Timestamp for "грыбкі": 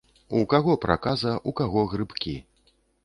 1.93-2.35